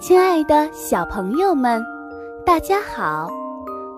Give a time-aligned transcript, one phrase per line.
[0.00, 1.84] 亲爱的小朋友们，
[2.46, 3.28] 大家好！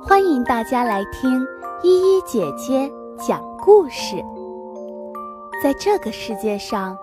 [0.02, 1.46] 欢迎大家来听
[1.82, 4.16] 依依姐姐讲故事。
[5.62, 6.96] 在这个世界上，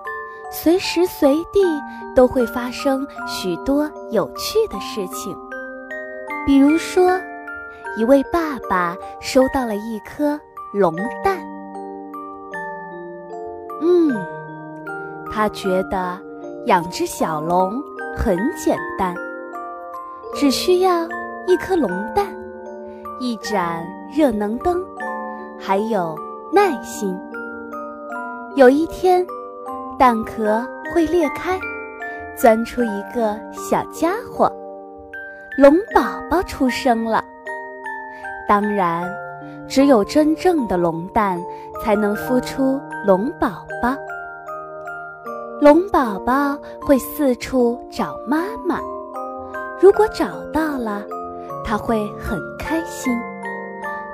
[0.52, 1.62] 随时随地
[2.16, 5.38] 都会发生许多有趣的事情。
[6.44, 7.22] 比如说，
[7.98, 10.40] 一位爸爸收到了一颗
[10.74, 11.38] 龙蛋，
[13.80, 14.12] 嗯，
[15.32, 16.20] 他觉得
[16.66, 17.80] 养只小龙。
[18.18, 19.16] 很简单，
[20.34, 21.08] 只需要
[21.46, 22.26] 一颗龙蛋，
[23.22, 24.84] 一盏热能灯，
[25.58, 26.18] 还有
[26.52, 27.18] 耐心。
[28.56, 29.26] 有一天，
[29.98, 31.58] 蛋壳会裂开，
[32.36, 34.52] 钻出一个小家伙，
[35.58, 37.24] 龙宝宝出生了。
[38.50, 39.08] 当然，
[39.70, 41.40] 只有真正的龙蛋
[41.82, 43.96] 才能孵出龙宝宝。
[45.60, 48.80] 龙宝宝会四处找妈妈，
[49.82, 51.04] 如果找到了，
[51.66, 53.12] 它会很开心。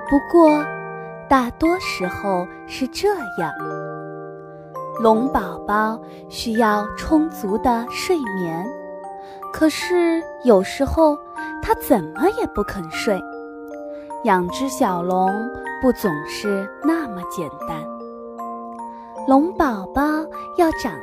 [0.09, 0.63] 不过，
[1.29, 3.51] 大多时候是这样：
[5.01, 5.99] 龙宝宝
[6.29, 8.65] 需要充足的睡眠，
[9.51, 11.17] 可是有时候
[11.61, 13.19] 它怎么也不肯睡。
[14.23, 15.29] 养只小龙
[15.81, 17.83] 不总是那么简单。
[19.27, 20.01] 龙宝宝
[20.57, 20.93] 要长，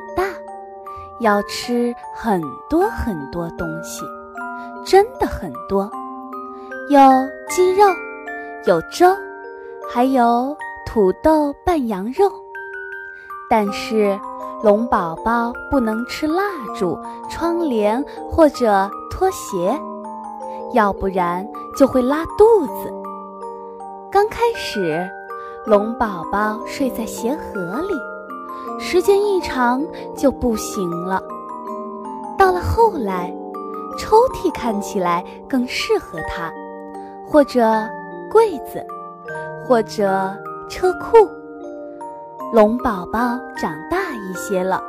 [1.20, 4.04] 要吃很多很多东西，
[4.84, 5.90] 真的很多，
[6.88, 6.98] 有
[7.48, 7.84] 鸡肉，
[8.64, 9.14] 有粥，
[9.92, 12.30] 还有土豆拌羊肉。
[13.50, 14.18] 但是
[14.62, 16.42] 龙宝宝不能吃蜡
[16.74, 19.78] 烛、窗帘或者拖鞋，
[20.72, 21.46] 要不然
[21.76, 22.90] 就会拉肚子。
[24.10, 25.06] 刚开始，
[25.66, 27.94] 龙宝宝睡在鞋盒里。
[28.78, 29.82] 时间一长
[30.16, 31.22] 就不行了。
[32.38, 33.32] 到了后来，
[33.98, 36.50] 抽屉看起来更适合它，
[37.26, 37.62] 或者
[38.30, 38.84] 柜子，
[39.66, 40.34] 或者
[40.68, 41.28] 车库。
[42.52, 44.82] 龙宝宝长大一些了，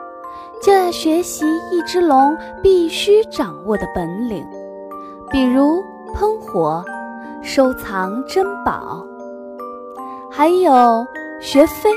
[0.64, 4.44] 就要学习一只龙必须掌握的本领，
[5.30, 5.84] 比如
[6.16, 6.84] 喷火、
[7.44, 9.06] 收藏珍宝，
[10.32, 11.06] 还有
[11.40, 11.92] 学飞。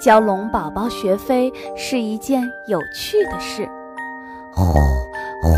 [0.00, 3.68] 教龙宝宝学飞是一件有趣的事。
[4.50, 4.64] 呼
[5.42, 5.52] 呼，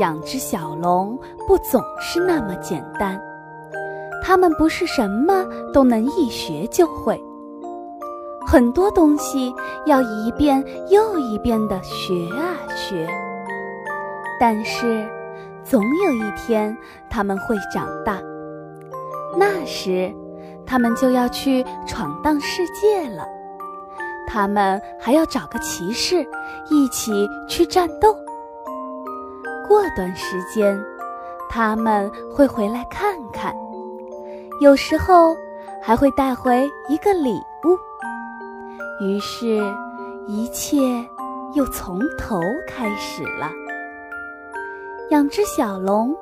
[0.00, 3.20] 养只小龙不总是那么简单，
[4.22, 7.22] 它们不是什么都能一学就会，
[8.44, 9.54] 很多东西
[9.86, 13.08] 要一遍又一遍的学啊学。
[14.40, 15.08] 但是，
[15.62, 16.76] 总有一天
[17.08, 18.20] 他们会长大，
[19.38, 20.12] 那时。
[20.66, 23.26] 他们就要去闯荡世界了，
[24.26, 26.26] 他们还要找个骑士
[26.70, 28.16] 一起去战斗。
[29.68, 30.78] 过段时间，
[31.48, 33.54] 他们会回来看看，
[34.60, 35.36] 有时候
[35.82, 37.78] 还会带回一个礼物。
[39.00, 39.60] 于是，
[40.26, 40.78] 一切
[41.54, 43.50] 又从头开始了。
[45.10, 46.14] 养只小龙，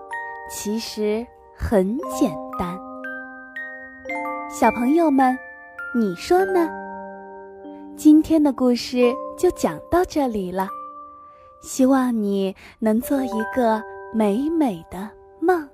[0.51, 2.79] 其实很简单。
[4.53, 5.35] 小朋友们，
[5.95, 6.69] 你说呢？
[7.97, 10.69] 今天的故事就讲到这里了，
[11.63, 13.83] 希望你能做一个
[14.13, 15.09] 美美的
[15.41, 15.67] 梦。